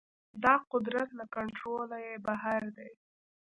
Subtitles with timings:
[0.43, 2.91] دا قدرت له کنټروله يې بهر دی.